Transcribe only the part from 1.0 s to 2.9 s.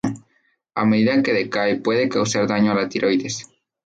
que decae, puede causar daño a la